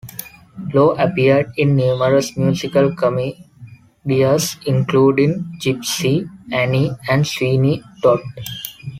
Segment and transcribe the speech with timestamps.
[0.73, 8.21] Lor appeared in numerous musical comedies including "Gypsy", "Annie" and "Sweeney Todd".